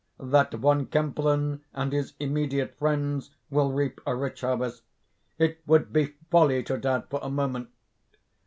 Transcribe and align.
That 0.19 0.51
Von 0.53 0.87
Kempelen 0.87 1.61
and 1.75 1.93
his 1.93 2.15
immediate 2.19 2.75
friends 2.79 3.35
will 3.51 3.71
reap 3.71 4.01
a 4.07 4.15
rich 4.15 4.41
harvest, 4.41 4.81
it 5.37 5.61
would 5.67 5.93
be 5.93 6.15
folly 6.31 6.63
to 6.63 6.79
doubt 6.79 7.11
for 7.11 7.19
a 7.21 7.29
moment. 7.29 7.69